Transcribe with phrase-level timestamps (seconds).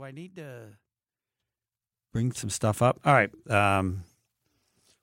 [0.00, 0.74] I need to
[2.12, 3.00] bring some stuff up?
[3.04, 3.30] All right.
[3.50, 4.04] Um,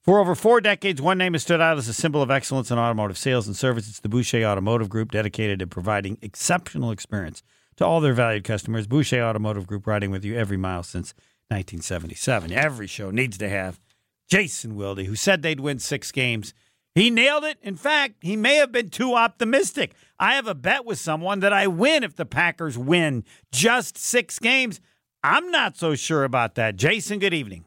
[0.01, 2.77] for over four decades, one name has stood out as a symbol of excellence in
[2.77, 3.87] automotive sales and service.
[3.87, 7.41] It's the Boucher Automotive Group, dedicated to providing exceptional experience
[7.77, 8.85] to all their valued customers.
[8.85, 11.13] Boucher Automotive Group, riding with you every mile since
[11.47, 12.51] 1977.
[12.51, 13.79] Every show needs to have
[14.27, 16.53] Jason Wilde, who said they'd win six games.
[16.95, 17.57] He nailed it.
[17.61, 19.95] In fact, he may have been too optimistic.
[20.19, 24.37] I have a bet with someone that I win if the Packers win just six
[24.37, 24.79] games.
[25.23, 26.75] I'm not so sure about that.
[26.75, 27.65] Jason, good evening.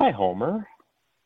[0.00, 0.68] Hi, Homer.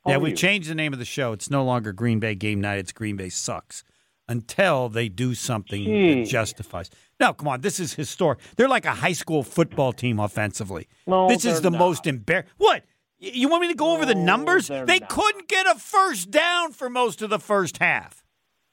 [0.05, 1.33] How yeah, we changed the name of the show.
[1.33, 2.79] It's no longer Green Bay Game Night.
[2.79, 3.85] It's Green Bay Sucks
[4.29, 6.91] until they do something that justifies.
[7.21, 7.61] No, come on.
[7.61, 8.39] This is historic.
[8.57, 10.89] They're like a high school football team offensively.
[11.07, 11.79] No, this is the not.
[11.79, 12.51] most embarrassing.
[12.57, 12.85] What?
[13.23, 14.67] You want me to go over the numbers?
[14.67, 15.09] They not.
[15.09, 18.25] couldn't get a first down for most of the first half.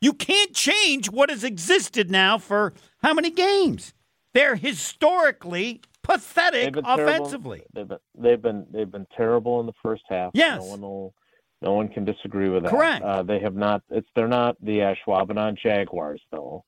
[0.01, 3.93] You can't change what has existed now for how many games?
[4.33, 7.61] They're historically pathetic They've offensively.
[7.73, 10.31] They've been they've been they've been terrible in the first half.
[10.33, 10.61] Yes.
[10.61, 11.13] No one will,
[11.61, 12.71] no one can disagree with that.
[12.71, 13.03] Correct.
[13.03, 13.83] Uh, they have not.
[13.91, 16.65] It's they're not the Ashwaubenon Jaguars though.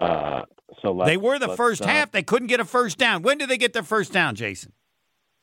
[0.00, 0.42] Uh,
[0.80, 2.10] so They were the first uh, half.
[2.10, 3.22] They couldn't get a first down.
[3.22, 4.72] When did they get their first down, Jason?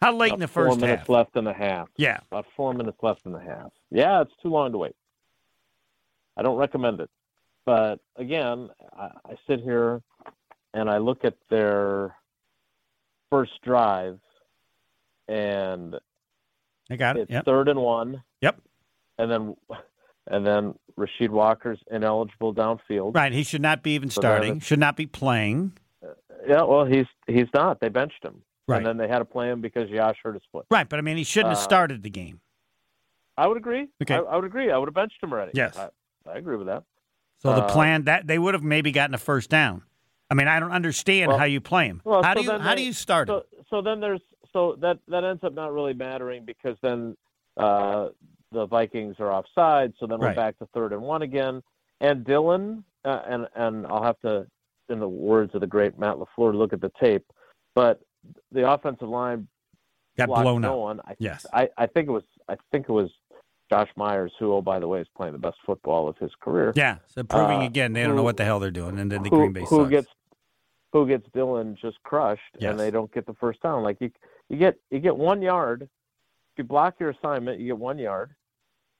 [0.02, 1.10] How late in the about four minutes half?
[1.10, 1.90] left in the half.
[1.98, 2.20] Yeah.
[2.32, 3.72] About four minutes left in the half.
[3.92, 4.96] Yeah, it's too long to wait.
[6.38, 7.10] I don't recommend it.
[7.66, 10.02] But again, I, I sit here
[10.74, 12.16] and I look at their
[13.30, 14.20] first drive,
[15.28, 15.96] and
[16.90, 17.22] I got it.
[17.24, 17.46] it's Yep.
[17.46, 18.24] third and one.
[18.42, 18.60] Yep.
[19.18, 19.56] And then,
[20.28, 23.16] and then Rasheed Walker's ineligible downfield.
[23.16, 23.34] Right.
[23.34, 24.60] He should not be even So starting.
[24.62, 25.74] Should not be playing.
[26.48, 27.82] Yeah, well, he's he's not.
[27.82, 28.42] They benched him.
[28.70, 28.78] Right.
[28.78, 30.66] And then they had to play him because Yosh hurt his foot.
[30.70, 30.88] Right.
[30.88, 32.40] But I mean, he shouldn't have Uh, started the game.
[33.38, 33.88] I would agree.
[34.02, 34.16] Okay.
[34.16, 34.72] I, I would agree.
[34.72, 35.52] I would have benched him already.
[35.56, 35.78] Yes.
[35.78, 35.90] I,
[36.30, 36.84] I agree with that.
[37.42, 39.84] So the uh, plan that they would have maybe gotten a first down.
[40.30, 42.02] I mean, I don't understand Well- how you play him.
[42.04, 43.28] well, how so do you how do you start?
[43.28, 44.22] So so then there's
[44.54, 47.16] so that that ends up not really mattering because then
[47.58, 48.10] uh,
[48.52, 49.94] the Vikings are offside.
[50.00, 50.36] So then Right.
[50.36, 51.64] we're back to third and one again.
[52.02, 54.46] And Dillon uh, and and I'll have to,
[54.90, 57.26] in the words of the great Matt Lafleur, look at the tape.
[57.74, 58.02] But
[58.52, 59.48] the offensive line
[60.18, 60.80] Got blown no up.
[60.80, 61.00] one.
[61.06, 61.46] I, Yes.
[61.54, 63.10] I I think it was I think it was
[63.70, 66.74] Josh Myers who, oh by the way, is playing the best football of his career.
[66.76, 66.98] Yeah.
[67.08, 69.30] So proving Uh, again they don't know what the hell they're doing, and then the
[69.30, 69.90] who, Green Bay who sucks.
[69.90, 70.08] gets
[70.92, 72.72] who gets Dillon just crushed Yes.
[72.72, 73.84] and they don't get the first down.
[73.84, 74.12] Like you
[74.50, 75.84] you get you get one yard.
[75.84, 78.32] If you block your assignment, you get one yard.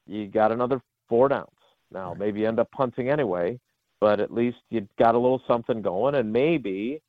[0.06, 1.50] You got another four downs.
[1.92, 2.20] Now Right.
[2.20, 3.60] maybe you end up punting anyway,
[4.00, 7.02] but at least you got a little something going and maybe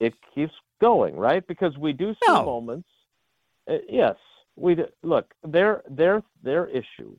[0.00, 1.46] it keeps going, right?
[1.46, 2.44] Because we do see No.
[2.44, 2.88] moments
[3.70, 4.16] uh, yes,
[4.56, 4.86] we do.
[5.02, 7.16] look their their their issue.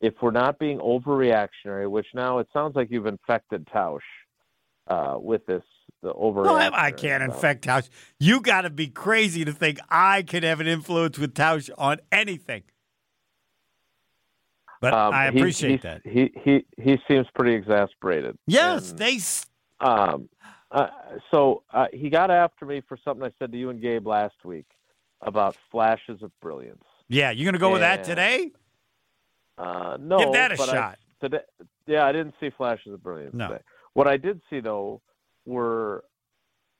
[0.00, 3.98] If we're not being overreactionary, which now it sounds like you've infected Tausch
[4.86, 5.62] uh, with this
[6.02, 6.44] the over.
[6.44, 7.88] No, I, can't infect Tausch.
[8.20, 11.98] You got to be crazy to think I could have an influence with Tausch on
[12.12, 12.62] anything.
[14.80, 16.02] But I appreciate that.
[16.06, 18.36] Um, He he he seems pretty exasperated.
[18.46, 19.18] Yes, And, they.
[19.80, 20.28] um,
[20.70, 20.88] uh,
[21.30, 24.44] so uh, he got after me for something I said to you and Gabe last
[24.44, 24.66] week
[25.22, 26.84] about flashes of brilliance.
[27.08, 28.50] Yeah, you gonna go with that today?
[29.58, 30.98] Uh, no, Give that a but I- shot.
[31.20, 31.40] today,
[31.86, 33.48] yeah, I didn't see flashes of brilliance No.
[33.48, 33.62] today.
[33.94, 35.00] What I did see though
[35.46, 36.04] were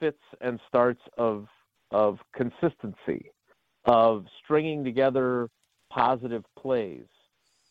[0.00, 1.46] fits and starts of
[1.92, 3.30] of consistency,
[3.84, 5.48] of stringing together
[5.90, 7.06] positive plays.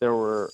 [0.00, 0.50] There were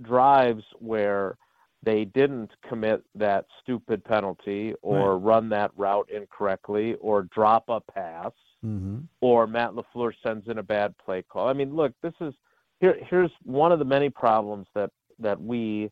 [0.00, 1.36] drives where
[1.82, 8.32] they didn't commit that stupid penalty or run that route incorrectly or drop a pass
[8.64, 8.98] Mm-hmm.
[9.20, 11.48] or Matt LaFleur sends in a bad play call.
[11.48, 12.32] I mean, look, this is
[12.78, 15.90] here here's one of the many problems that that we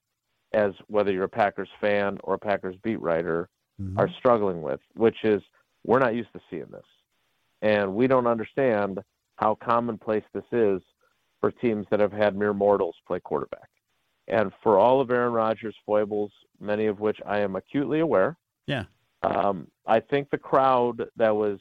[0.53, 3.49] as whether you're a Packers fan or a Packers beat writer
[3.83, 3.99] Mm-hmm.
[3.99, 5.43] are struggling with, which is
[5.87, 6.84] we're not used to seeing this.
[7.62, 9.01] And we don't understand
[9.37, 10.83] how commonplace this is
[11.41, 13.69] for teams that have had mere mortals play quarterback.
[14.31, 16.31] And for all of Aaron Rodgers' foibles,
[16.61, 18.37] many of which I am acutely aware,
[18.67, 18.85] Yeah.
[19.23, 21.59] um, I think the crowd that was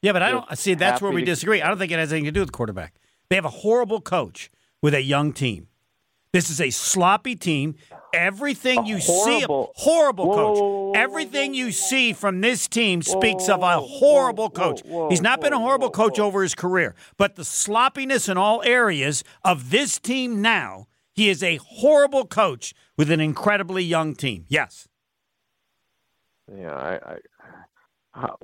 [0.00, 0.74] Yeah, but I don't see.
[0.74, 1.62] That's where we to- disagree.
[1.62, 2.94] I don't think it has anything to do with the quarterback.
[3.28, 4.50] They have a horrible coach
[4.80, 5.68] with a young team.
[6.32, 7.76] This is a sloppy team.
[8.14, 9.12] Everything you see,
[9.42, 10.58] horrible- horrible Whoa, coach.
[10.58, 14.82] whoa, whoa, whoa, Everything you see from this team speaks of a horrible coach.
[15.10, 19.22] He's not been a horrible coach over his career, but the sloppiness in all areas
[19.44, 24.44] of this team now, he is a horrible coach with an incredibly young team.
[24.48, 24.88] Yes.
[26.54, 27.16] Yeah, I, I
[28.12, 28.36] how,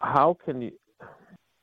[0.00, 0.72] how can you?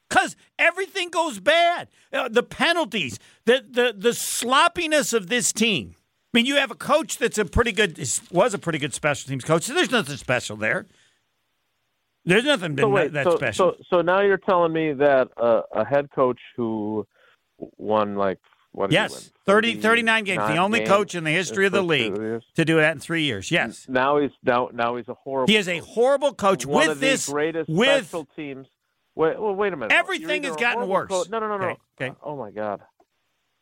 [0.10, 1.88] Because everything goes bad.
[2.12, 5.96] Uh, the penalties, the, the the sloppiness of this team.
[6.34, 7.98] I mean, you have a coach that's a pretty good
[8.32, 9.64] was a pretty good special teams coach.
[9.64, 10.86] So there's nothing special there.
[12.26, 13.72] There's nothing So wait, that so, special.
[13.74, 17.06] so so now you're telling me that uh, a head coach who
[17.78, 18.40] won like
[18.74, 18.92] what?
[18.92, 19.32] yes, win?
[19.46, 20.48] 30, 39 games.
[20.48, 22.16] The only games coach in the history of the league
[22.56, 23.50] to do that in three years.
[23.52, 23.86] Yes.
[23.88, 25.52] Now he's now now he's a horrible.
[25.52, 27.30] He is a horrible coach one with this.
[27.30, 28.68] greatest with- special teams.
[29.16, 29.92] Wait, well, wait a minute.
[29.92, 31.08] Everything has gotten worse.
[31.10, 31.66] coach- No, no, no, no.
[31.68, 32.16] Okay, okay.
[32.24, 32.82] Oh my God.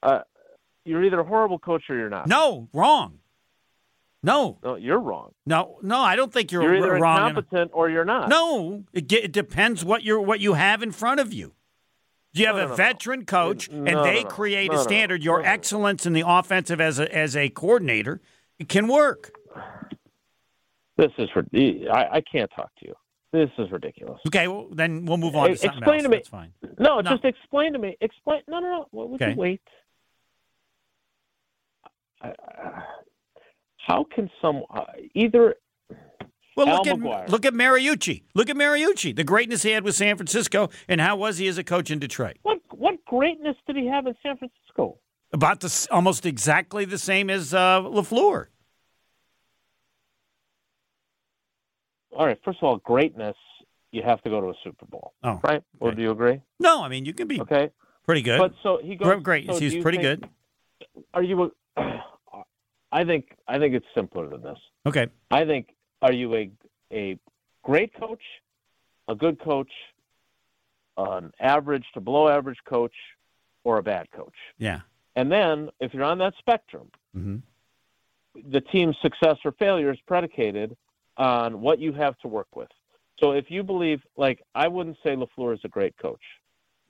[0.01, 0.21] Uh,
[0.85, 2.27] you're either a horrible coach or you're not.
[2.27, 3.19] No, wrong.
[4.23, 5.31] No, No, you're wrong.
[5.47, 5.99] no, no.
[5.99, 7.17] I don't think you're, You're either wrong.
[7.21, 8.29] in- incompetent or you're not.
[8.29, 11.53] No, it, it depends what you are what you have in front of you.
[12.33, 12.75] You have No, a no, no.
[12.75, 15.23] veteran coach and they create a standard?
[15.23, 18.21] Your excellence in the offensive as a as a coordinator
[18.59, 19.31] it can work.
[20.97, 21.43] This is for.
[21.53, 22.93] I, I can't talk to you.
[23.33, 24.19] This is ridiculous.
[24.27, 26.03] Okay, well then we'll move on to something explain else.
[26.03, 26.53] to me- That's fine.
[26.79, 27.11] No, No.
[27.11, 27.97] just explain to me.
[28.01, 28.41] Explain.
[28.47, 28.87] No, no, no.
[28.91, 29.31] What would Okay.
[29.31, 29.61] you wait?
[32.21, 32.83] I- I-
[33.87, 34.83] How can some uh,
[35.15, 35.55] either?
[36.57, 38.23] Well, Al look at look at Mariucci.
[38.35, 39.15] Look at Mariucci.
[39.15, 41.99] The greatness he had with San Francisco, and how was he as a coach in
[41.99, 42.37] Detroit?
[42.43, 44.97] What what greatness did he have in San Francisco?
[45.33, 48.47] About the almost exactly the same as uh, Lafleur.
[52.15, 52.37] All right.
[52.43, 53.35] First of all, greatness.
[53.93, 55.61] You have to go to a Super Bowl, Oh, right?
[55.81, 56.41] Or do you agree?
[56.59, 57.69] no, I mean you can be Okay.
[58.05, 58.39] pretty good.
[58.39, 59.05] But so he goes.
[59.05, 59.47] Great, great.
[59.47, 61.03] so he was pretty think- good.
[61.13, 61.51] Are you?
[61.77, 61.81] A,
[62.93, 63.35] I think.
[63.47, 64.57] I think it's simpler than this.
[64.85, 65.07] Okay.
[65.29, 65.69] I think
[66.01, 66.51] are you a
[66.91, 67.17] a
[67.63, 68.23] great coach,
[69.07, 69.71] a good coach,
[70.97, 72.93] an average to below average coach,
[73.63, 74.35] or a bad coach?
[74.57, 74.81] Yeah.
[75.15, 77.37] And then if you're on that spectrum, hmm
[78.45, 80.77] the team's success or failure is predicated
[81.17, 82.69] on what you have to work with.
[83.19, 86.21] So if you believe, like, I wouldn't say Lafleur is a great coach.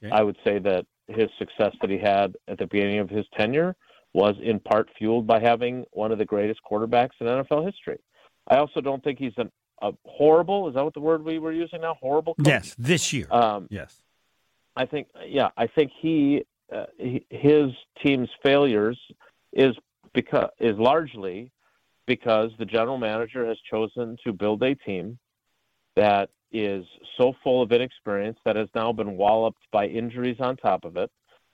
[0.04, 0.14] Okay.
[0.16, 3.76] I would say that his success that he had at the beginning of his tenure
[4.14, 8.00] was in part fueled by having one of the greatest quarterbacks in NFL history.
[8.48, 9.52] I also don't think he's an,
[9.82, 10.68] a horrible.
[10.68, 11.96] Is that what the word we were using now?
[12.02, 12.36] Horrible.
[12.36, 12.48] Coach?
[12.48, 13.28] Yes, this year.
[13.32, 14.02] Um, yes.
[14.76, 17.72] I think, yeah, I think he, uh, he his
[18.02, 18.98] team's failures
[19.52, 19.76] is
[20.14, 21.52] because is largely
[22.08, 25.20] because the general manager has chosen to build a team
[25.96, 26.86] that is
[27.18, 31.10] so full of inexperience that has now been walloped by injuries on top of it.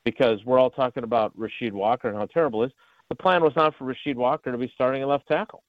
[0.05, 2.71] Because we're all talking about Rasheed Walker and how terrible it is.
[3.09, 5.63] The plan was not for Rasheed Walker to be starting at left tackle.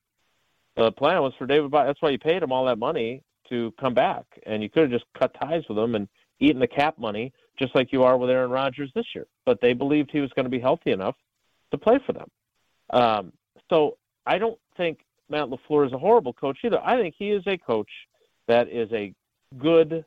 [0.78, 1.70] The plan was for David.
[1.70, 4.82] Bo- That's why you paid him all that money to come back, and you could
[4.82, 6.08] have just cut ties with him and
[6.40, 9.26] eaten the cap money just like you are with Aaron Rodgers this year.
[9.44, 11.16] But they believed he was going to be healthy enough
[11.72, 12.30] to play for them.
[12.90, 13.32] Um,
[13.68, 16.80] so I don't think Matt LaFleur is a horrible coach either.
[16.82, 17.90] I think he is a coach
[18.46, 19.12] that is a
[19.58, 20.04] good,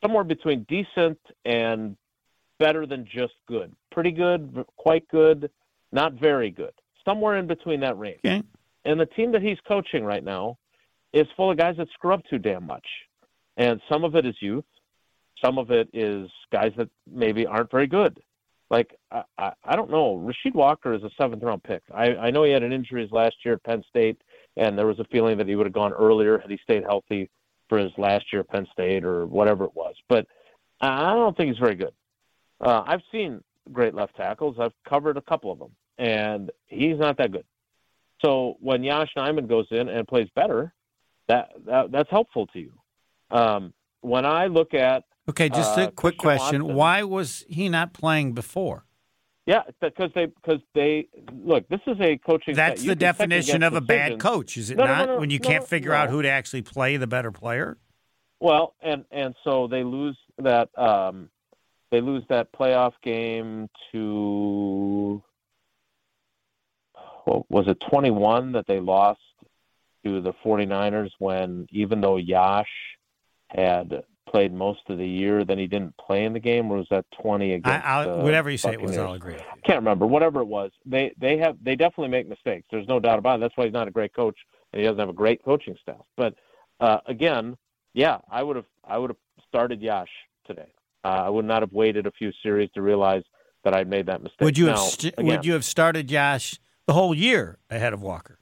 [0.00, 1.96] somewhere between decent and
[2.58, 3.74] better than just good.
[3.90, 5.50] Pretty good, quite good,
[5.90, 6.72] not very good.
[7.04, 8.20] Somewhere in between that range.
[8.24, 8.42] Okay.
[8.84, 10.58] And the team that he's coaching right now
[11.12, 12.86] is full of guys that screw up too damn much.
[13.56, 14.64] And some of it is youth.
[15.44, 18.20] Some of it is guys that maybe aren't very good.
[18.70, 20.16] Like I, I, I don't know.
[20.16, 21.82] Rasheed Walker is a seventh round pick.
[21.94, 24.20] I, I know he had an injury last year at Penn State,
[24.56, 27.30] and there was a feeling that he would have gone earlier had he stayed healthy
[27.68, 29.94] for his last year at Penn State or whatever it was.
[30.08, 30.26] But
[30.80, 31.92] I don't think he's very good.
[32.60, 33.42] Uh, I've seen
[33.72, 34.56] great left tackles.
[34.58, 37.44] I've covered a couple of them, and he's not that good.
[38.24, 40.72] So when Yosh Nijman goes in and plays better,
[41.28, 42.72] that, that that's helpful to you.
[43.30, 46.62] Um, when I look at Okay, just a Uh, quick Christian question.
[46.64, 46.76] Watson.
[46.76, 48.84] Why was he not playing before?
[49.46, 51.68] yeah, because they because they look.
[51.68, 52.54] This is a coaching.
[52.54, 55.06] That's the definition of a bad coach, is it No, no, not?
[55.06, 57.78] no, no, when you can't figure out who to actually play the better player?
[58.40, 61.30] Well, and and so they lose that um,
[61.90, 65.22] they lose that playoff game to
[67.24, 69.20] what was it 21 that they lost
[70.04, 72.68] to the 49ers when even though Yosh
[73.48, 76.86] had played most of the year then he didn't play in the game or was
[76.90, 78.96] that 20 I, against I'll, the whatever you say it was?
[78.96, 79.36] I'll agree.
[79.64, 80.06] can't remember.
[80.06, 82.66] Whatever it was they they have they definitely make mistakes.
[82.70, 83.40] There's no doubt about it.
[83.40, 84.36] That's why he's not a great coach
[84.72, 86.04] and he doesn't have a great coaching staff.
[86.16, 86.34] But
[86.80, 87.56] uh again
[87.92, 89.16] yeah i would have i would have
[89.48, 90.08] started Yosh
[90.46, 90.72] today.
[91.04, 93.22] Uh, i would not have waited a few series to realize
[93.62, 94.40] that i'd made that mistake.
[94.40, 98.02] Would you have st- again, would you have started Josh the whole year ahead of
[98.02, 98.38] Walker?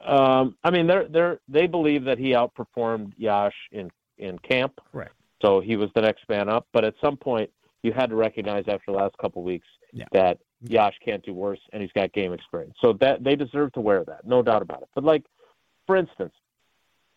[0.00, 5.12] um i mean they're they're they believe that he outperformed Yosh in in camp Correct.
[5.42, 7.50] so he was the next man up but at some point
[7.82, 10.06] you had to recognize after the last couple of weeks Yeah.
[10.12, 12.74] that Yosh can't do worse, and he's got game experience.
[12.80, 14.88] So that they deserve to wear that, no doubt about it.
[14.94, 15.24] But like,
[15.86, 16.32] for instance,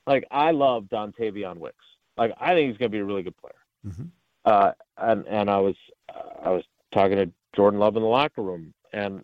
[0.05, 1.85] like I love Dontayvion Wicks.
[2.17, 3.55] Like I think he's going to be a really good player.
[3.87, 4.09] Mhm.
[4.43, 5.75] Uh, and and I was
[6.13, 9.23] uh, I was talking to Jordan Love in the locker room, and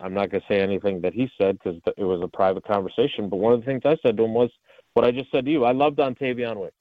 [0.00, 3.28] I'm not going to say anything that he said because it was a private conversation.
[3.28, 4.50] But one of the things I said to him was
[4.94, 5.64] what I just said to you.
[5.64, 6.74] I love Dontayvion Wicks.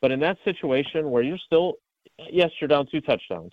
[0.00, 1.74] But in that situation where you're still,
[2.30, 3.52] yes, you're down two touchdowns,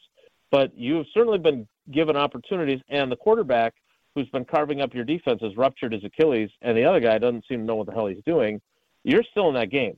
[0.51, 3.75] but you've certainly been given opportunities, and the quarterback
[4.15, 7.45] who's been carving up your defense has ruptured his Achilles, and the other guy doesn't
[7.48, 8.59] seem to know what the hell he's doing.
[9.03, 9.98] You're still in that game.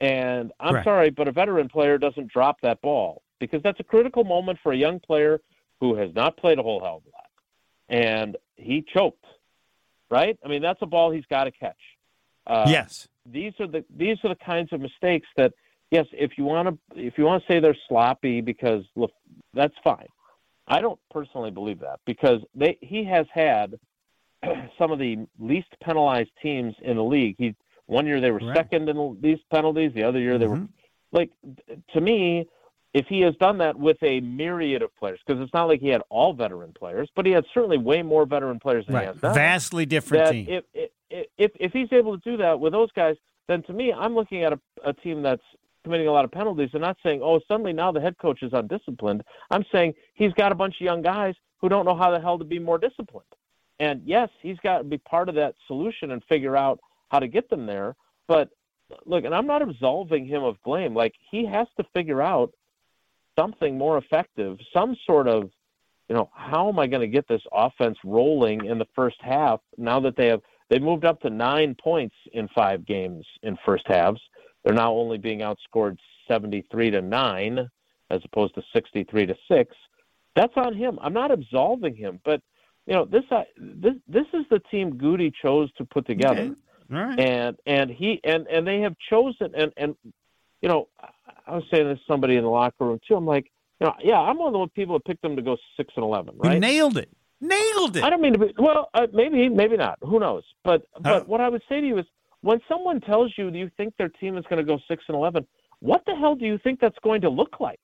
[0.00, 0.84] And I'm Correct.
[0.84, 4.72] sorry, but a veteran player doesn't drop that ball because that's a critical moment for
[4.72, 5.40] a young player
[5.80, 7.25] who has not played a whole hell of a lot.
[7.88, 9.24] And he choked,
[10.10, 10.36] right?
[10.44, 11.76] I mean, that's a ball he's got to catch.
[12.46, 13.08] Uh, yes.
[13.24, 15.52] these are the these are the kinds of mistakes that
[15.90, 19.12] yes, if you want to if you want to say they're sloppy because look,
[19.54, 20.06] that's fine.
[20.68, 23.78] I don't personally believe that because they he has had
[24.78, 27.36] some of the least penalized teams in the league.
[27.38, 27.54] He
[27.86, 28.56] one year they were Right.
[28.56, 30.68] second in the least penalties, the other year they were Mhm.
[31.12, 31.30] like
[31.94, 32.46] to me
[32.96, 35.88] if he has done that with a myriad of players because it's not like he
[35.88, 39.08] had all veteran players but he had certainly way more veteran players than he right.
[39.08, 40.46] has now Vastly different team.
[40.48, 40.90] if, if
[41.38, 43.16] if if he's able to do that with those guys,
[43.48, 45.42] then to me, I'm looking at a, a team that's
[45.84, 48.52] committing a lot of penalties and not saying, oh, suddenly now the head coach is
[48.52, 49.22] undisciplined.
[49.50, 52.38] I'm saying he's got a bunch of young guys who don't know how the hell
[52.38, 53.26] to be more disciplined.
[53.78, 57.28] And yes, he's got to be part of that solution and figure out how to
[57.28, 57.94] get them there.
[58.26, 58.48] But
[59.04, 60.94] look, and I'm not absolving him of blame.
[60.94, 62.52] Like he has to figure out
[63.38, 65.50] something more effective, some sort of
[66.08, 69.60] you know, how am I going to get this offense rolling in the first half
[69.76, 70.40] now that they have
[70.70, 74.20] they moved up to nine points in five games in first halves.
[74.64, 75.96] They're now only being outscored
[76.28, 77.68] seventy three to nine
[78.10, 79.74] as opposed to sixty three to six.
[80.34, 80.98] That's on him.
[81.00, 82.40] I'm not absolving him, but
[82.86, 86.54] you know this uh, this this is the team Gutey chose to put together Okay.
[86.88, 87.18] Right.
[87.18, 89.96] and and he and and they have chosen and and
[90.62, 90.88] you know
[91.46, 93.14] I was saying to somebody in the locker room too.
[93.14, 93.50] I'm like,
[93.80, 96.04] you know, yeah, I'm one of the people that picked them to go six and
[96.04, 97.10] eleven, You nailed it.
[97.40, 98.04] Nailed it.
[98.04, 99.98] I don't mean to be well, uh, maybe maybe not.
[100.02, 100.42] Who knows?
[100.64, 102.06] But but what I would say to you is
[102.40, 105.46] when someone tells you you think their team is going to go six and eleven,
[105.80, 107.80] what the hell do you think that's going to look like?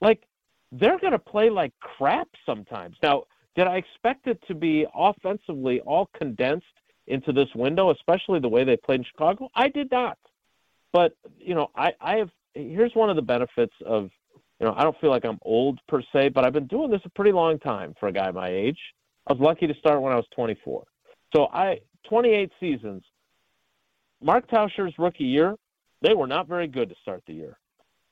[0.00, 0.22] Like
[0.70, 2.96] they're going to play like crap sometimes.
[3.02, 3.24] Now,
[3.56, 6.66] did I expect it to be offensively all condensed
[7.06, 9.48] into this window, especially the way they played in Chicago?
[9.54, 10.18] I did not.
[10.92, 14.10] But you know, I I have here's one of the benefits of
[14.60, 17.00] you know I don't feel like I'm old per se, but I've been doing this
[17.04, 18.78] a pretty long time for a guy my age.
[19.26, 20.84] I was lucky to start when I was 24.
[21.34, 23.02] So I 28 seasons.
[24.20, 25.54] Mark Tauscher's rookie year,
[26.02, 27.56] they were not very good to start the year,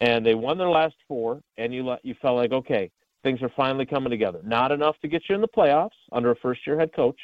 [0.01, 1.41] and they won their last four.
[1.59, 2.91] And you let you felt like okay,
[3.25, 4.41] things are finally coming together.
[4.45, 7.19] Not enough to get you in the playoffs under a first-year head coach,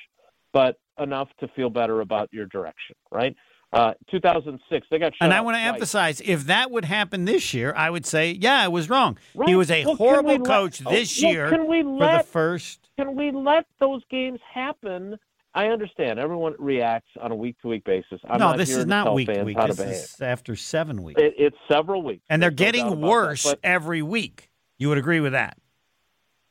[0.53, 2.97] but enough to feel better about your direction.
[3.13, 3.37] Right?
[3.73, 5.15] Uh, 2006, they got.
[5.21, 8.61] And I want to emphasize if that would happen this year, I would say, yeah,
[8.61, 9.19] I was wrong.
[9.47, 11.99] He was a Well, horrible we let- coach oh, this well, year Can we for
[12.19, 12.91] the first.
[12.99, 15.17] can we let those games happen?
[15.55, 18.21] I understand everyone reacts on a week to week basis.
[18.29, 19.57] I'm no, this is not week to week.
[19.67, 21.21] This is after seven weeks.
[21.21, 23.07] It, it's several weeks, and they're There's no getting that.
[23.09, 24.51] worse But every week.
[24.79, 25.57] You would agree with that?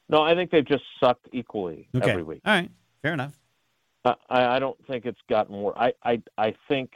[0.10, 2.10] no, I think they've just sucked equally Okay.
[2.12, 2.42] every week.
[2.46, 2.70] All right.
[3.02, 3.38] Fair enough.
[4.06, 5.76] I, I don't think it's gotten worse.
[5.80, 6.92] I, I I think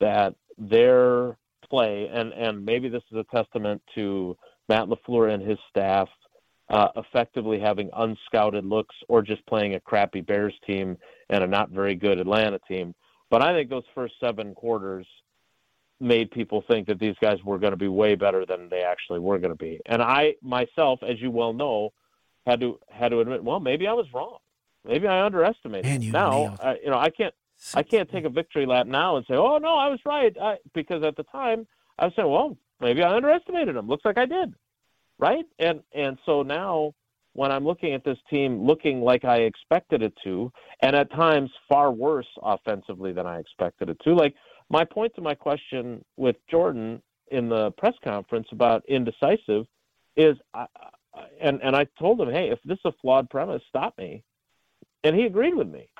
[0.00, 1.36] that their
[1.68, 4.36] play and and maybe this is a testament to
[4.68, 6.08] Matt Lafleur and his staff
[6.70, 10.96] uh, effectively having unscouted looks or just playing a crappy Bears team
[11.28, 12.94] and a not very good Atlanta team.
[13.30, 15.06] But I think those first seven quarters
[16.00, 19.18] made people think that these guys were going to be way better than they actually
[19.18, 19.80] were going to be.
[19.86, 21.90] And I myself, as you well know,
[22.46, 24.38] had to had to admit, well, maybe I was wrong.
[24.84, 25.84] Maybe I underestimated.
[25.84, 26.56] Man, you now.
[26.62, 27.34] I, you know, I can't
[27.74, 30.56] I can't take a victory lap now and say, "Oh no, I was right," I,
[30.74, 31.66] because at the time
[31.98, 33.88] I was saying, "Well, maybe I underestimated them.
[33.88, 34.54] Looks like I did."
[35.18, 35.44] Right?
[35.58, 36.94] And and so now
[37.34, 40.50] when I'm looking at this team looking like I expected it to,
[40.80, 44.34] and at times far worse offensively than I expected it to, like
[44.68, 49.66] my point to my question with Jordan in the press conference about indecisive
[50.16, 50.66] is, I,
[51.40, 54.24] and and I told him, "Hey, if this is a flawed premise, stop me,"
[55.04, 55.90] and he agreed with me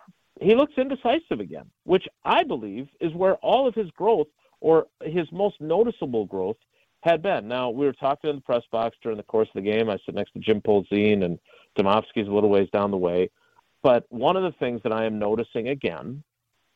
[0.40, 4.28] he looks indecisive again, which I believe is where all of his growth
[4.60, 6.56] or his most noticeable growth
[7.02, 7.48] had been.
[7.48, 9.88] Now, we were talking in the press box during the course of the game.
[9.88, 11.38] I sit next to Jim Polzin and
[11.78, 13.30] Demovsky's a little ways down the way.
[13.82, 16.22] But one of the things that I am noticing again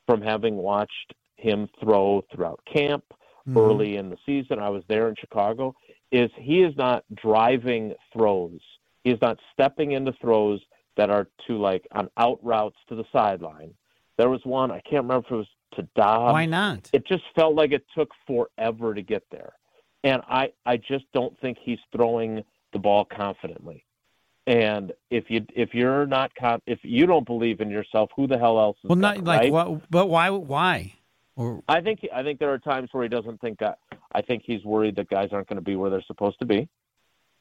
[0.07, 3.05] from having watched him throw throughout camp
[3.47, 3.57] Mhm.
[3.57, 5.75] early in the season, I was there in Chicago,
[6.11, 8.61] is he is not driving throws.
[9.03, 10.65] He is not stepping into throws
[10.97, 13.75] that are to like on out routes to the sideline.
[14.17, 16.33] There was one, I can't remember if it was to Doubs.
[16.33, 16.89] Why not?
[16.93, 19.53] It just felt like it took forever to get there.
[20.05, 23.85] And I, I just don't think he's throwing the ball confidently.
[24.47, 28.37] And if you if you're not con- if you don't believe in yourself, who the
[28.37, 29.53] hell else is Well, not like right?
[29.53, 29.91] what?
[29.91, 30.29] But why?
[30.29, 30.93] Why?
[31.35, 33.79] Or I think I think there are times where he doesn't think that.
[34.13, 36.69] I think he's worried that guys aren't going to be where they're supposed to be.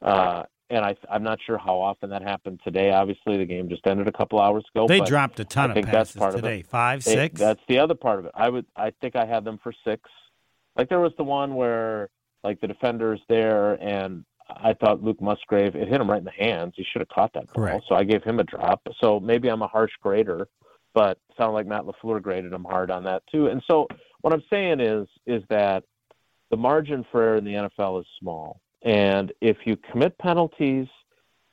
[0.00, 2.90] Uh, and I, I'm not sure how often that happened today.
[2.90, 4.86] Obviously, the game just ended a couple hours ago.
[4.86, 6.60] They but dropped a ton I of think that's passes part of today.
[6.60, 6.66] it.
[6.66, 7.40] Five, they- six.
[7.40, 8.32] That's the other part of it.
[8.34, 10.02] I would, I think I had them for six.
[10.76, 12.10] Like there was the one where
[12.42, 16.30] like the defender's there, and I thought Luke Musgrave it hit him right in the
[16.30, 16.74] hands.
[16.76, 17.84] He should have caught that ball, Correct.
[17.88, 18.82] so I gave him a drop.
[19.00, 20.48] So maybe I'm a harsh grader,
[20.94, 23.46] but sounded like Matt Lafleur graded him hard on that too.
[23.46, 23.86] And so
[24.20, 25.84] what I'm saying is, is that
[26.50, 30.86] the margin for error in the NFL is small, and if you commit penalties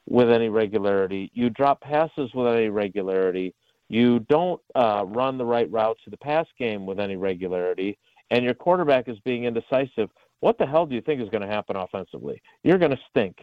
[0.08, 3.56] with any regularity, you drop passes with any regularity,
[3.88, 7.98] you don't uh, run the right route to the pass game with any regularity,
[8.30, 10.10] and your quarterback is being indecisive,
[10.42, 12.42] what the hell do you think is going to happen offensively?
[12.64, 13.38] You're going to stink.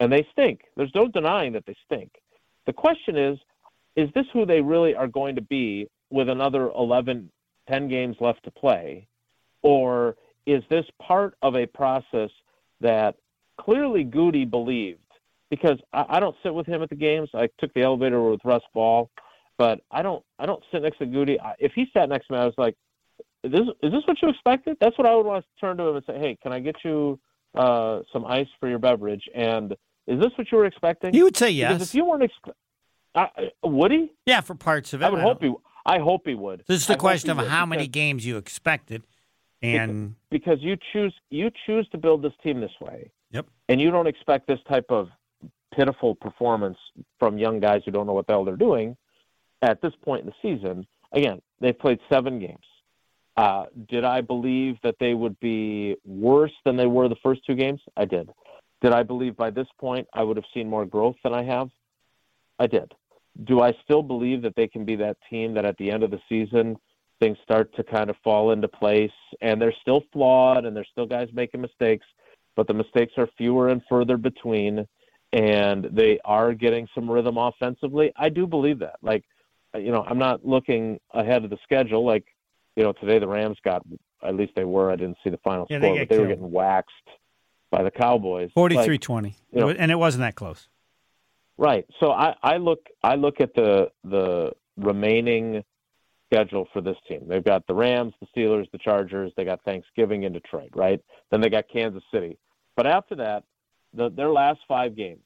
[0.00, 0.60] And they stink.
[0.76, 2.10] There's no denying that they stink.
[2.66, 3.38] The question is,
[3.96, 7.30] is this who they really are going to be with another 11,
[7.70, 9.08] 10 games left to play?
[9.62, 10.16] Or
[10.46, 12.30] is this part of a process
[12.80, 13.16] that
[13.60, 15.00] clearly Gutey believed?
[15.50, 17.28] Because I, I don't sit with him at the games.
[17.34, 19.10] I took the elevator with Russ Ball,
[19.58, 21.40] but I don't I don't sit next to Gutey.
[21.40, 22.74] I, if he sat next to me, I was like,
[23.44, 24.76] is this is this what you expected?
[24.80, 26.76] That's what I would want to turn to him and say, hey, can I get
[26.84, 27.18] you
[27.54, 29.22] uh, some ice for your beverage?
[29.34, 29.72] And
[30.06, 31.12] is this what you were expecting?
[31.14, 31.88] he would say Because yes.
[31.90, 32.52] if you weren't, expe-
[33.14, 33.28] I,
[33.62, 34.12] I- would he?
[34.26, 35.04] yeah, for parts of it.
[35.04, 35.52] I would hope he.
[35.84, 36.64] I hope he would.
[36.66, 39.06] This is the hope question of how many games you expected,
[39.62, 43.12] and because you choose you choose to build this team this way.
[43.30, 43.46] Yep.
[43.68, 45.08] And you don't expect this type of
[45.74, 46.78] pitiful performance
[47.18, 48.96] from young guys who don't know what the hell they're doing
[49.62, 50.86] at this point in the season.
[51.12, 52.64] Again, they've played seven games.
[53.36, 57.54] Uh, did I believe that they would be worse than they were the first two
[57.54, 57.80] games?
[57.96, 58.30] I did.
[58.80, 61.68] Did I believe by this point I would have seen more growth than I have?
[62.58, 62.94] I did.
[63.44, 66.10] Do I still believe that they can be that team that at the end of
[66.10, 66.76] the season
[67.20, 71.06] things start to kind of fall into place and they're still flawed and there's still
[71.06, 72.06] guys making mistakes,
[72.56, 74.86] but the mistakes are fewer and further between
[75.32, 78.12] and they are getting some rhythm offensively?
[78.16, 78.96] I do believe that.
[79.02, 79.24] Like,
[79.74, 82.04] you know, I'm not looking ahead of the schedule.
[82.04, 82.24] Like,
[82.76, 83.82] you know, today the Rams got,
[84.22, 86.20] at least they were, I didn't see the final Yeah, they score, get but they
[86.20, 86.90] were getting waxed
[87.70, 88.50] by the Cowboys.
[88.56, 89.34] Like, 43-20.
[89.52, 90.68] you know- and it wasn't that close.
[91.58, 91.86] Right.
[92.00, 95.64] So I, I look I look at the the remaining
[96.30, 97.22] schedule for this team.
[97.26, 99.32] They've got the Rams, the Steelers, the Chargers.
[99.38, 100.68] They got Thanksgiving in Detroit.
[100.74, 101.00] Right.
[101.30, 102.36] Then they got Kansas City.
[102.76, 103.44] But after that,
[103.94, 105.24] the, their last five games,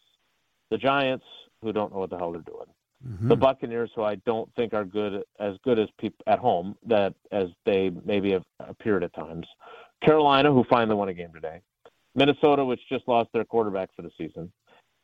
[0.70, 1.24] the Giants,
[1.62, 2.66] who don't know what the hell they're doing,
[3.06, 3.28] Mhm.
[3.28, 7.14] the Buccaneers, who I don't think are good as good as people at home that
[7.32, 9.46] as they maybe have appeared at times.
[10.02, 11.60] Carolina, who finally won a game today.
[12.14, 14.52] Minnesota, which just lost their quarterback for the season,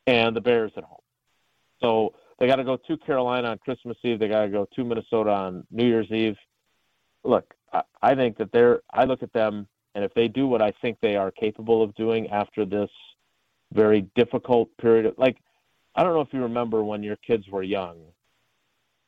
[0.05, 1.01] and the Bears at home.
[1.81, 4.19] So they got to go to Carolina on Christmas Eve.
[4.19, 6.37] They got to go to Minnesota on New Year's Eve.
[7.23, 8.81] Look, I, I think that they're.
[8.91, 11.95] I look at them, and if they do what I think they are capable of
[11.95, 12.89] doing after this
[13.73, 15.37] very difficult period, of, like
[15.95, 17.97] I don't know if you remember when your kids were young.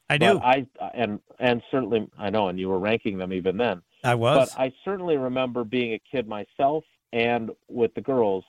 [0.10, 0.40] I do.
[0.40, 3.82] I and and certainly I know, and you were ranking them even then.
[4.04, 4.50] I was.
[4.50, 8.44] But I certainly remember being a kid myself and with the girls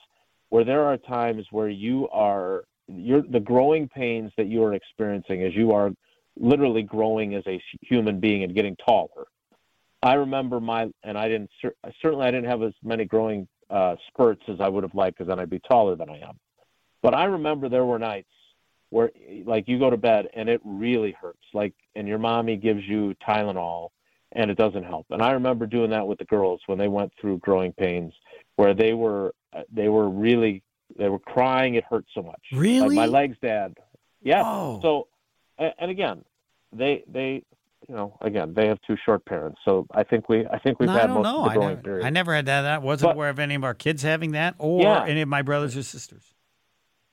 [0.49, 5.43] where there are times where you are you're the growing pains that you are experiencing
[5.43, 5.91] as you are
[6.37, 9.27] literally growing as a human being and getting taller.
[10.03, 13.95] I remember my and I didn't cer- certainly I didn't have as many growing uh,
[14.07, 16.39] spurts as I would have liked because then I'd be taller than I am.
[17.01, 18.29] But I remember there were nights
[18.89, 19.11] where
[19.45, 23.15] like you go to bed and it really hurts like and your mommy gives you
[23.25, 23.89] Tylenol
[24.33, 25.07] and it doesn't help.
[25.09, 28.13] And I remember doing that with the girls when they went through growing pains,
[28.55, 30.63] where they were uh, they were really
[30.97, 31.75] they were crying.
[31.75, 32.41] It hurt so much.
[32.51, 32.95] Really?
[32.95, 33.77] Like my legs, Dad.
[34.21, 34.43] Yeah.
[34.45, 34.79] Oh.
[34.81, 35.07] So,
[35.57, 36.23] and again,
[36.73, 37.43] they they
[37.89, 39.59] you know again they have two short parents.
[39.65, 41.39] So I think we I think we've No, I had most know.
[41.39, 42.05] of the I growing never, period.
[42.05, 42.65] I never had that.
[42.65, 45.05] I wasn't But- aware of any of our kids having that or Yeah.
[45.05, 46.33] any of my brothers or sisters.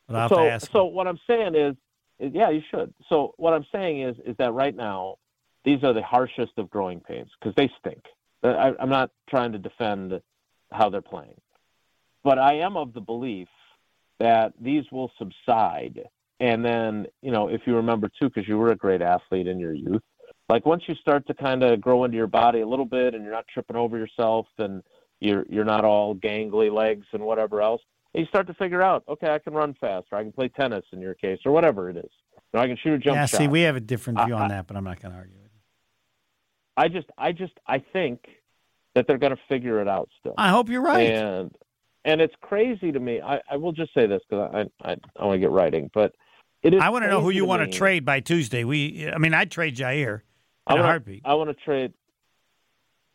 [0.06, 1.76] But I'll have so so what I'm saying is,
[2.18, 2.92] is yeah you should.
[3.08, 5.16] So what I'm saying is is that right now
[5.64, 8.02] these are the harshest of growing pains because they stink.
[8.42, 10.20] I, I'm not trying to defend
[10.70, 11.40] how they're playing,
[12.24, 13.48] but I am of the belief
[14.20, 16.04] that these will subside.
[16.40, 19.58] And then, you know, if you remember too, because you were a great athlete in
[19.58, 20.02] your youth,
[20.48, 23.22] like once you start to kind of grow into your body a little bit, and
[23.22, 24.82] you're not tripping over yourself, and
[25.20, 27.82] you're you're not all gangly legs and whatever else,
[28.14, 30.48] and you start to figure out, okay, I can run fast, or I can play
[30.48, 32.10] tennis in your case, or whatever it is.
[32.52, 33.38] Know, I can shoot a jump yeah, shot.
[33.38, 35.36] see, we have a different view I- on that, but I'm not going to argue
[35.36, 35.60] with you.
[36.78, 38.20] I just, I just, I think
[38.94, 40.34] that they're going to figure it out still.
[40.38, 41.10] I hope you're right.
[41.10, 41.50] And
[42.04, 43.20] and it's crazy to me.
[43.20, 46.14] I, I will just say this because I, I I want to get writing, but
[46.62, 46.80] it is.
[46.80, 48.64] I want to know who you want to trade by Tuesday.
[48.64, 50.22] We, I mean, I'd trade Jaire
[50.68, 51.22] I wanna- heartbeat.
[51.24, 51.92] I want to trade.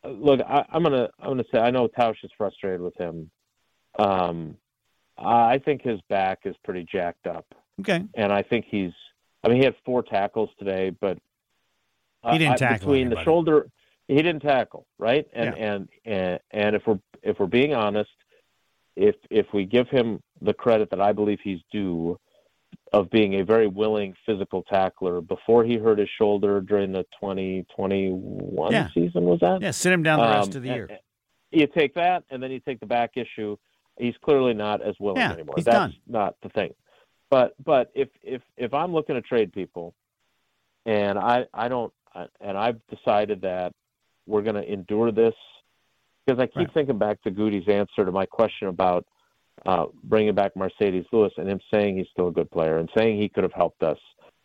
[0.04, 3.30] look, I, I'm gonna I'm gonna say I know Tausch is frustrated with him.
[3.98, 4.56] Um,
[5.16, 7.46] I think his back is pretty jacked up,
[7.80, 8.04] Okay.
[8.14, 8.92] and I think he's.
[9.42, 11.18] I mean, he had four tackles today, but
[12.30, 13.68] He didn't tackle between the shoulder.
[14.08, 15.26] He didn't tackle, right?
[15.32, 15.64] And, Yeah.
[15.74, 18.10] and and and if we're if we're being honest,
[18.96, 22.18] if if we give him the credit that I believe he's due
[22.92, 28.72] of being a very willing physical tackler before he hurt his shoulder during the 2021
[28.72, 28.88] Yeah.
[28.94, 29.60] season was that?
[29.62, 31.00] Yeah, sit him down the rest Um, of the year.
[31.50, 33.56] You take that, and then you take the back issue.
[33.98, 35.54] He's clearly not as willing Yeah, anymore.
[35.56, 35.96] he's That's done.
[36.06, 36.74] not the thing.
[37.30, 39.94] But but if if if I'm looking to trade people,
[40.84, 41.92] and I I don't,
[42.40, 43.72] and I've decided that
[44.26, 45.34] we're going to endure this
[46.26, 46.74] because I keep Right.
[46.74, 49.06] thinking back to Gutey's answer to my question about
[49.66, 53.20] uh, bringing back Marcedes Lewis and him saying he's still a good player and saying
[53.20, 53.98] he could have helped us.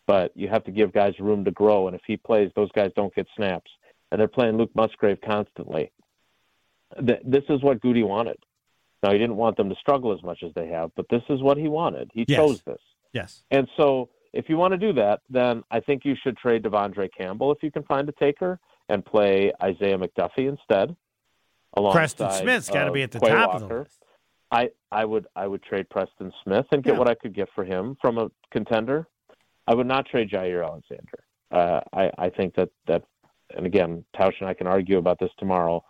[0.08, 2.92] But you have to give guys room to grow, and if he plays, those guys
[2.96, 3.70] don't get snaps,
[4.12, 5.92] and they're playing Luke Musgrave constantly.
[7.06, 8.38] Th- This is what Gutey wanted.
[9.04, 11.42] Now he didn't want them to struggle as much as they have, but this is
[11.42, 12.10] what he wanted.
[12.14, 12.38] He Yes.
[12.40, 12.82] chose this.
[13.14, 13.44] Yes.
[13.52, 17.10] And so, if you want to do that, then I think you should trade De'Vondre
[17.16, 20.96] Campbell if you can find a taker and play Isaiah McDuffie instead.
[21.92, 24.04] Preston Smith's got to be at the Quay top of the list.
[24.52, 27.00] I, I would I would trade Preston Smith and get Yeah.
[27.00, 29.08] what I could get for him from a contender.
[29.68, 31.20] I would not trade Jaire Alexander.
[31.52, 33.04] Uh, I I think that that
[33.56, 35.84] and again Tausch and I can argue about this tomorrow.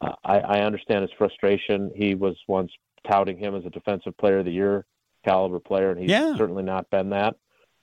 [0.00, 1.90] Uh, I, I understand his frustration.
[1.94, 2.72] He was once
[3.08, 4.86] touting him as a defensive player of the year
[5.24, 6.34] caliber player, and he's Yeah.
[6.36, 7.36] certainly not been that.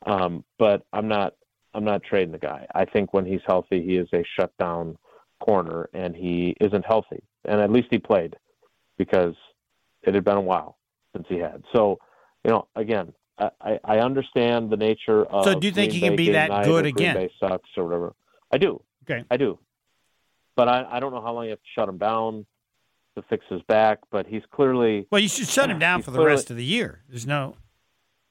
[0.05, 1.33] Um, but I'm not
[1.73, 2.65] I'm not trading the guy.
[2.75, 4.97] I think when he's healthy, he is a shutdown
[5.39, 7.23] corner, and he isn't healthy.
[7.45, 8.35] And at least he played
[8.97, 9.35] because
[10.07, 10.77] it had been a while
[11.15, 11.63] since he had.
[11.73, 11.99] So,
[12.43, 15.43] you know, again, I, I- understand the nature of.
[15.43, 17.15] So do you think Green he can Bay be that good again?
[17.15, 18.13] Green Bay sucks or whatever.
[18.51, 18.81] I do.
[19.09, 19.23] Okay.
[19.29, 19.59] I do.
[20.55, 22.45] But I, I don't know how long you have to shut him down
[23.15, 23.99] to fix his back.
[24.11, 26.63] But he's clearly, Well, you should shut him down for the clearly- rest of the
[26.65, 27.03] year.
[27.09, 27.55] There's no,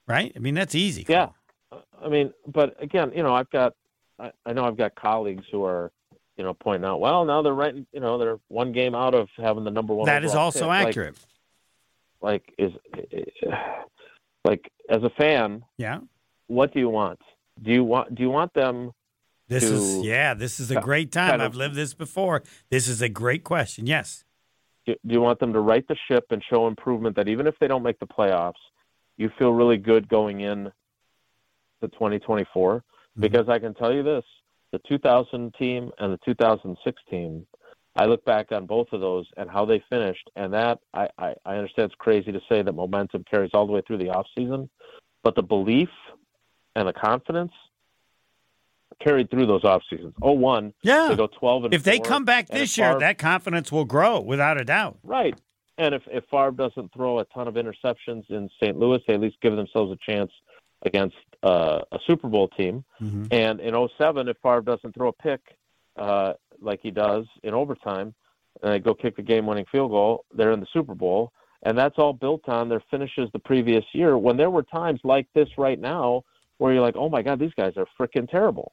[0.08, 0.32] right?
[0.34, 1.04] I mean, that's easy.
[1.08, 1.26] yeah.
[1.26, 1.80] him.
[2.02, 3.74] I mean, but again, you know, I've got,
[4.18, 5.90] I, I know I've got colleagues who are,
[6.36, 9.28] you know, pointing out, well, now they're right, you know, they're one game out of
[9.36, 10.06] having the number one.
[10.06, 10.88] That is also pick.
[10.88, 11.14] Accurate.
[11.14, 11.22] like
[12.58, 12.72] is
[14.44, 15.98] like as a fan yeah.
[16.46, 17.20] what do you want
[17.62, 18.92] do you want do you want them
[19.48, 20.34] This is yeah.
[20.34, 21.30] This is a great time.
[21.30, 22.42] kind of- I've lived this before.
[22.68, 23.86] This is a great question.
[23.86, 24.24] Yes.
[24.86, 27.54] do do you want them to right the ship and show improvement that even if
[27.60, 28.62] they don't make the playoffs
[29.16, 30.64] you feel really good going in
[31.80, 32.82] to 2024
[33.16, 33.20] Mm-hmm.
[33.22, 34.24] because i can tell you this
[34.72, 37.46] the 2000 team and the 2006 team
[37.96, 41.34] i look back on both of those and how they finished and that i i,
[41.44, 44.26] I understand it's crazy to say that momentum carries all the way through the off
[44.36, 44.68] season
[45.22, 45.88] but the belief
[46.76, 47.52] and the confidence
[49.02, 50.14] carried through those off seasons.
[50.22, 51.08] Oh one, Yeah.
[51.08, 53.84] they go twelve and If they come back this if year, Favre- that confidence will
[53.84, 54.98] grow without a doubt.
[55.02, 55.34] right.
[55.78, 58.78] And if if Favre doesn't throw a ton of interceptions in St.
[58.78, 60.30] Louis, they at least give themselves a chance
[60.82, 62.84] against uh, a Super Bowl team.
[63.00, 63.28] Mhm.
[63.30, 65.40] And in 07, if Favre doesn't throw a pick
[65.96, 68.14] uh, like he does in overtime,
[68.62, 71.32] and they go kick the game-winning field goal, they're in the Super Bowl.
[71.62, 74.16] And that's all built on their finishes the previous year.
[74.18, 76.22] When there were times like this right now
[76.58, 78.72] where you're like, "Oh my God, these guys are freaking terrible."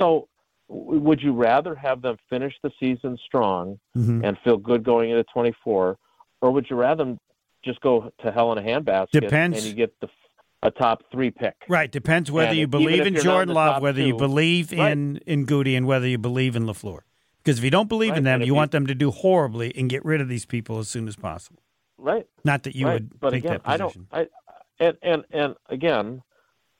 [0.00, 0.28] So,
[0.68, 4.24] w- would you rather have them finish the season strong Mhm.
[4.24, 5.98] and feel good going into 24,
[6.40, 7.18] or would you rather them
[7.64, 9.58] just go to hell in a handbasket Depends.
[9.58, 10.08] and you get the
[10.62, 11.54] a top three pick?
[11.68, 11.90] Right.
[11.90, 14.92] Depends whether And you believe in Jordan Love, whether you believe Right.
[14.92, 17.00] in in Gutey, and whether you believe in Lafleur.
[17.42, 19.88] Because if you don't believe in them, you you- want them to do horribly and
[19.90, 21.62] get rid of these people as soon as possible.
[21.98, 22.26] Right.
[22.44, 22.94] Not that you right.
[22.94, 23.96] would but take again, that I don't.
[24.12, 24.28] I
[24.80, 26.22] and and and again,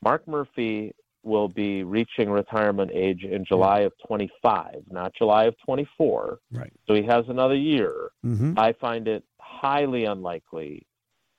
[0.03, 0.95] Mark Murphy
[1.25, 6.41] will be reaching retirement age in July of 25, not July of 24.
[6.51, 6.73] Right.
[6.89, 8.11] So he has another year.
[8.23, 10.85] hmm I find it highly unlikely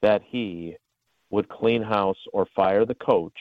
[0.02, 0.78] that he
[1.32, 3.38] would clean house or fire the coach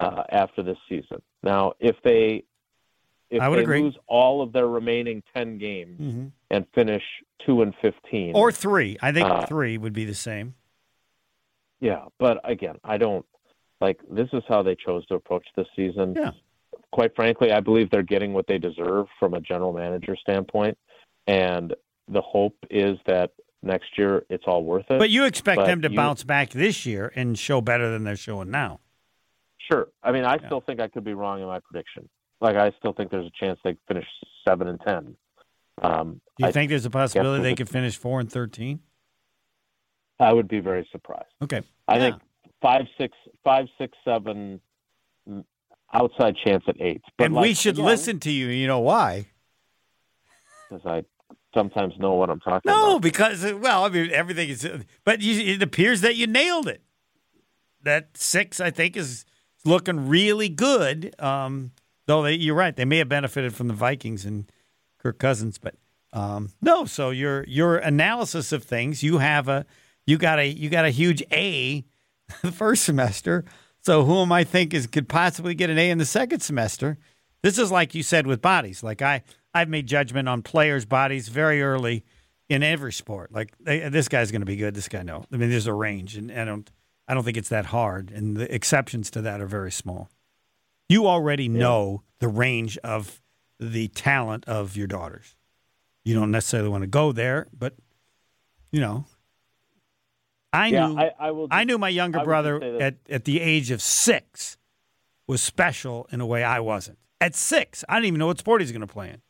[0.00, 1.22] uh, after this season.
[1.42, 2.44] Now, if they
[3.32, 3.80] if I would they agree.
[3.82, 7.02] lose all of their remaining 10 games hmm and finish
[7.46, 8.98] 2 and 15 Or three.
[9.00, 10.54] I think Uh, three would be the same.
[11.80, 13.24] Yeah, but again, I don't
[13.80, 16.14] like this is how they chose to approach this season.
[16.16, 16.32] Yeah.
[16.92, 20.76] Quite frankly, I believe they're getting what they deserve from a general manager standpoint.
[21.26, 21.74] And
[22.08, 23.30] the hope is that
[23.62, 24.98] next year it's all worth it.
[24.98, 28.04] But you expect but them to you- bounce back this year and show better than
[28.04, 28.80] they're showing now.
[29.70, 29.88] Sure.
[30.02, 30.46] I mean, I Yeah.
[30.46, 32.08] still think I could be wrong in my prediction.
[32.42, 34.04] Like, I still think there's a chance they finish
[34.46, 35.16] seven and ten.
[35.80, 38.80] Um, Do you I, think there's a possibility they could finish four and thirteen?
[40.18, 41.32] I would be very surprised.
[41.40, 41.62] Okay.
[41.86, 42.00] I Yeah.
[42.10, 42.22] think
[42.60, 44.60] five, six, five, six, seven,
[45.28, 45.44] mm,
[45.94, 47.02] outside chance at eight.
[47.16, 48.48] But and like, we should again, listen to you.
[48.48, 49.26] You know why?
[50.68, 51.04] because I
[51.54, 52.88] sometimes know what I'm talking No, about.
[52.92, 54.68] No, because uh, well, I mean everything is,
[55.04, 56.82] but you, it appears that you nailed it.
[57.82, 59.24] That six, I think, is
[59.64, 61.14] looking really good.
[61.20, 61.72] Um,
[62.06, 64.50] though they, you're right, they may have benefited from the Vikings and
[64.98, 65.74] Kirk Cousins, but
[66.12, 66.84] um, no.
[66.84, 69.66] So your your analysis of things, you have a
[70.06, 71.84] you got a you got a huge A
[72.42, 73.44] the first semester.
[73.80, 76.98] So who am I think is could possibly get an A in the second semester?
[77.42, 78.82] This is like you said with bodies.
[78.82, 79.22] Like I
[79.54, 82.04] I've made judgment on players' bodies very early
[82.48, 83.32] in every sport.
[83.32, 84.74] Like they, this guy's going to be good.
[84.74, 85.24] This guy no.
[85.32, 86.70] I mean, there's a range, and I don't
[87.08, 88.10] I don't think it's that hard.
[88.10, 90.10] And the exceptions to that are very small.
[90.92, 93.22] You already know the range of
[93.58, 95.36] the talent of your daughters.
[96.04, 97.74] You don't necessarily want to go there, but
[98.70, 99.06] you know,
[100.52, 101.48] I yeah, knew I, I will.
[101.50, 104.58] I knew my younger I brother just at, at the age of six
[105.26, 106.98] was special in a way I wasn't.
[107.22, 109.22] At six, I didn't even know what sport he's going to play in.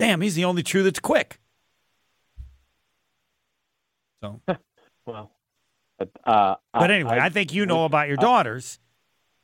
[0.00, 1.38] Damn, he's the only true that's quick.
[4.22, 4.40] So,
[5.06, 5.30] well,
[5.98, 8.80] but, uh, but anyway, I, think you know about your I- daughters,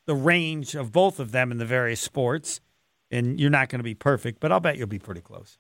[0.07, 2.61] the range of both of them in the various sports,
[3.11, 5.59] and you're not going to be perfect, but I'll bet you'll be pretty close.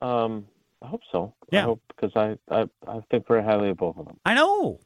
[0.00, 0.46] Um,
[0.82, 1.34] I hope so.
[1.52, 1.60] Yeah.
[1.60, 4.18] I hope because I, I I think very highly of both of them.
[4.24, 4.80] I know.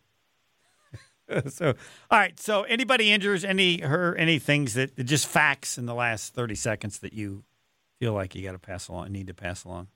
[1.47, 1.75] so,
[2.11, 2.39] all right.
[2.39, 6.99] So, anybody injures any her any things that just facts in the last thirty seconds
[6.99, 7.45] that you
[8.01, 9.89] feel like you got to pass along, need to pass along?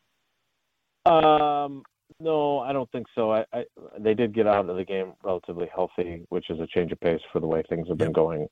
[1.04, 1.82] Um,
[2.20, 3.32] no, I don't think so.
[3.32, 3.64] I, I
[3.98, 7.20] they did get out of the game relatively healthy, which is a change of pace
[7.32, 8.48] for the way things have been going.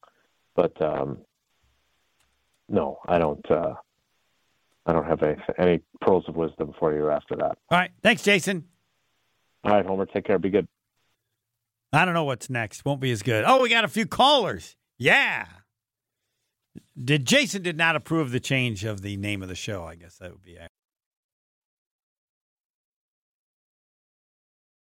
[0.54, 1.18] But um,
[2.68, 3.50] no, I don't.
[3.50, 3.74] Uh,
[4.86, 7.58] I don't have any any pearls of wisdom for you after that.
[7.70, 7.90] All right.
[8.02, 8.64] Thanks, Jason.
[9.64, 10.38] All right, Homer, take care.
[10.38, 10.68] Be good.
[11.92, 12.84] I don't know what's next.
[12.84, 13.44] Won't be as good.
[13.46, 14.76] Oh, we got a few callers.
[14.98, 15.46] Yeah.
[17.02, 19.84] Did Jason did not approve the change of the name of the show?
[19.84, 20.56] I guess that would be.